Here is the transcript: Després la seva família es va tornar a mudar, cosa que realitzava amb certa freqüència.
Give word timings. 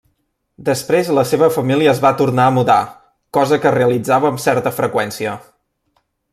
Després 0.69 1.11
la 1.17 1.23
seva 1.31 1.49
família 1.57 1.91
es 1.91 2.01
va 2.07 2.13
tornar 2.23 2.47
a 2.49 2.55
mudar, 2.57 2.79
cosa 3.39 3.61
que 3.67 3.75
realitzava 3.79 4.33
amb 4.33 4.45
certa 4.49 4.75
freqüència. 4.81 5.39